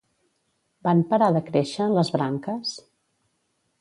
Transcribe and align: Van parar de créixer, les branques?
Van 0.87 1.03
parar 1.11 1.27
de 1.37 1.43
créixer, 1.49 1.87
les 1.99 2.11
branques? 2.17 2.73